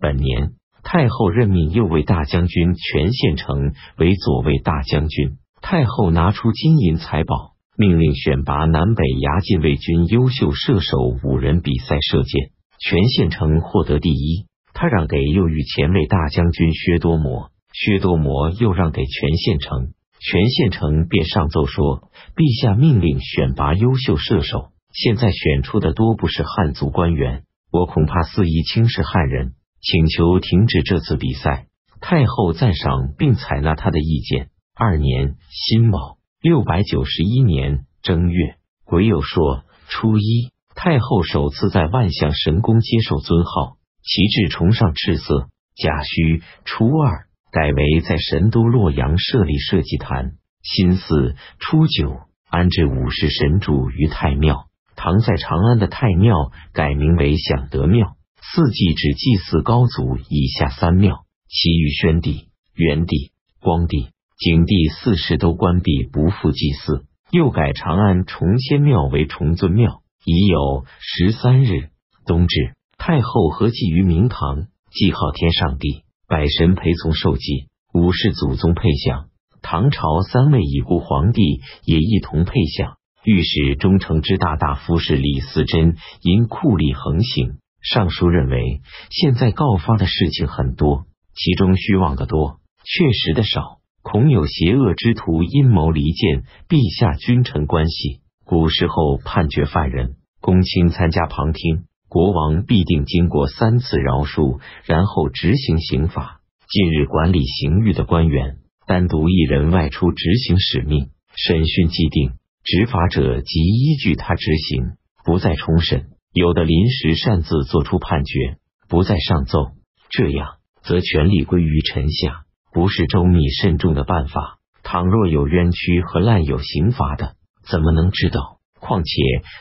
[0.00, 5.38] 本年，太后任命右卫大将军全献成为左卫大将军。
[5.60, 12.50] 太后拿出金银财宝，命令选拔南北牙禁卫军优秀射手五人比赛射箭。
[12.80, 19.88] 全献成获得第一，他让给右御前卫大将军薛多摩，薛多摩又让给全献成。
[20.20, 27.42] 全献成便上奏说：“陛下命令选拔优秀射手，现在选出的多不是汉族官员，
[27.72, 31.66] 我恐怕肆意轻视汉人，请求停止这次比赛。”
[32.00, 34.50] 太后赞赏并采纳他的意见。
[34.74, 45.48] 二年辛卯六百九十一年正月癸酉朔初一，太后首次在万象神宫接受尊号，旗帜崇尚赤色。
[45.74, 47.26] 甲戌初二。
[47.50, 52.18] 改为在神都洛阳设立社稷坛，辛巳初九
[52.50, 54.66] 安置武士神主于太庙。
[54.96, 58.17] 唐在长安的太庙改名为享德庙。
[58.40, 67.04] 四季只祭祀高祖以下三庙，其余宣帝、元帝、光帝、景帝四世都关闭，不复祭祀。
[67.30, 70.02] 又改长安崇仙庙为崇尊庙。
[70.24, 71.90] 已有十三日，
[72.26, 76.02] 冬至，太后合祭于明堂，祭号天上帝。
[76.26, 79.28] 百神陪从受祭，五世祖宗配享。
[79.62, 82.96] 唐朝三位已故皇帝也一同配享。
[83.24, 98.20] 御史中丞之大大夫是李嗣珍，因酷吏横行，尚书认为现在告发的事情很多，其中虚妄的多，确实的少，恐有邪恶之徒阴谋离间陛下君臣关系。
[98.44, 101.84] 古时候判决犯人，公卿参加旁听。
[102.08, 106.40] 国王必定经过三次饶恕，然后执行刑罚。
[106.66, 108.56] 近日管理刑狱的官员
[108.86, 112.32] 单独一人外出执行使命，审讯既定，
[112.64, 116.06] 执法者即依据他执行，不再重审。
[116.38, 118.58] 有的临时擅自作出判决，
[118.88, 119.72] 不再上奏，
[120.08, 124.58] 这样则权力归于臣下，不是周密慎重的办法。
[124.84, 127.34] 倘若有冤屈和滥有刑罚的，
[127.68, 128.58] 怎么能知道？
[128.78, 129.10] 况且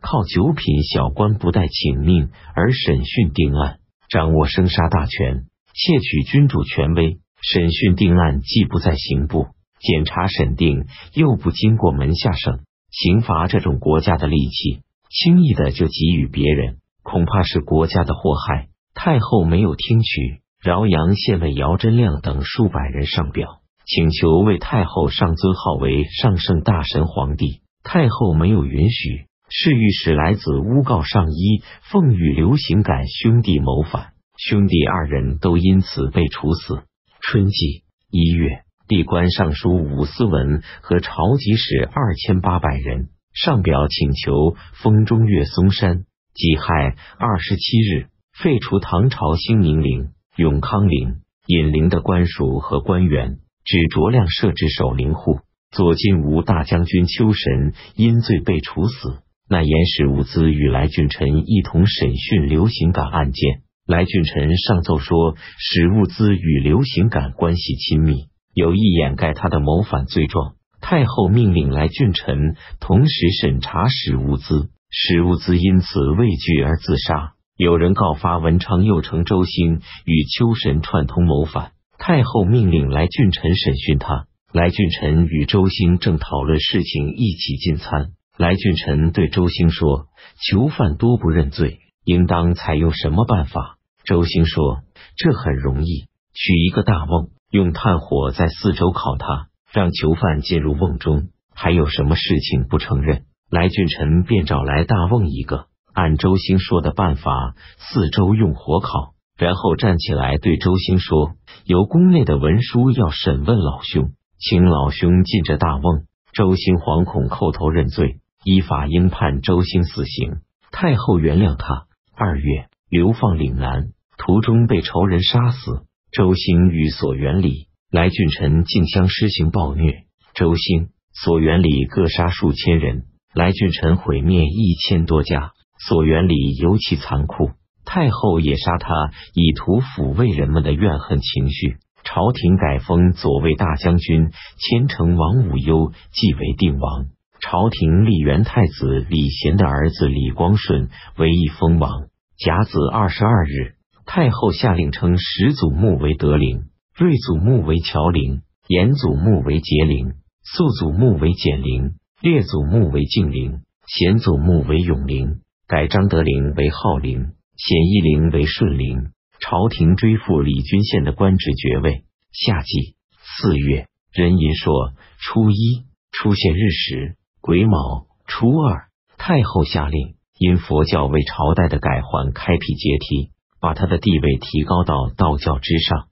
[0.00, 3.78] 靠九品小官不待请命而审讯定案，
[4.08, 5.44] 掌握生杀大权，
[5.74, 7.18] 窃取君主权威。
[7.42, 9.48] 审讯定案既不在刑部
[9.80, 12.60] 检查审定，又不经过门下省
[12.90, 18.68] 刑罚，这种国家的利器，轻易的就给予别人，恐怕是国家的祸害。
[18.94, 27.60] 太后没有听取，饶阳县尉姚真亮等数百人上表，请求为太后上尊号为上圣大神皇帝。
[27.82, 36.84] 太后没有允许，侍御史来子诬告上衣奉与刘行感兄弟谋反，兄弟二人都因此被处死。
[37.20, 46.04] 春季一月，帝官尚书武思文和朝集使二千八百人上表请求封中岳嵩山。
[46.34, 55.40] 己亥二十七日，废除唐朝兴宁陵、永康陵、尹陵的官署和官员，只酌量设置守陵户。
[55.70, 59.22] 左金吾大将军丘神因罪被处死。
[59.48, 63.62] 那言史物资与来俊臣一同审讯刘行感案件。
[63.86, 70.54] 来俊臣上奏说，史物资与刘行感关系亲密，有意掩盖他的谋反罪状。
[70.82, 77.32] 太后命令来俊臣同时审查史物资，史物资因此畏惧而自杀。
[77.56, 84.26] 有人告发文昌右丞周兴与秋神串通谋反，太后命令来俊臣审讯他。
[84.52, 88.10] 来俊臣与周兴正讨论事情，一起进餐。
[88.36, 90.08] 来俊臣对周兴说
[90.42, 94.82] ：“囚犯多不认罪，应当采用什么办法？”周兴说
[95.16, 101.28] ：“这很容易，取一个大瓮，用炭火在四周烤它，让囚犯进入瓮中。
[101.54, 111.32] 还有什么事情不承认？”来俊臣便找来大瓮一个，按周兴说的办法，四周用火烤，然后站起来对周兴说
[111.66, 116.06] ：“有宫内的文书要审问老兄。”请老兄进这大瓮。
[116.32, 120.40] 周兴惶恐叩头认罪，依法应判周兴死刑。
[120.70, 121.84] 太后原谅他。
[122.16, 125.84] 二月，流放岭南，途中被仇人杀死。
[126.10, 130.04] 周兴与所元礼、来俊臣竞相施行暴虐，
[130.34, 133.02] 周兴、所元礼各杀数千人，
[133.34, 135.52] 来俊臣毁灭一千多家。
[135.78, 137.50] 所元礼尤其残酷，
[137.84, 138.88] 太后也杀他，
[139.34, 141.76] 以图抚慰人们的怨恨情绪。
[142.02, 147.08] 朝廷改封左卫大将军千城王武攸继为定王。
[147.42, 150.88] 朝廷立元太子李贤的儿子李光顺
[151.18, 152.06] 为义封王。
[152.38, 153.74] 甲子二十二日，
[154.06, 156.62] 太后下令称始祖墓为德陵，
[156.94, 160.12] 睿祖墓为乔陵，延祖墓为节陵，
[160.44, 165.40] 肃祖墓为简陵，列祖墓为敬陵，显祖墓为永陵。
[165.66, 169.10] 改张德陵为浩陵，显义陵为顺陵。
[169.40, 172.04] 朝廷追复李君宪的官职爵位。
[172.30, 172.94] 夏季
[173.40, 183.30] 四月，壬寅朔初一出现日食癸卯初二，太后下令，因佛教为朝代的改换开辟阶梯，
[183.60, 186.08] 把他的地位提高到道教之上。